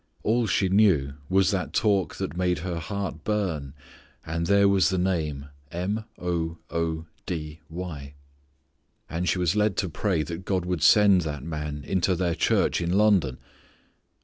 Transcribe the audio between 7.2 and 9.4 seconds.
d y. And she